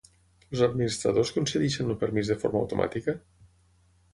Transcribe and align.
Els 0.53 0.61
administradors 0.67 1.33
concedeixen 1.35 1.91
el 1.95 1.99
permís 2.05 2.33
de 2.33 2.39
forma 2.45 2.63
automàtica? 2.63 3.17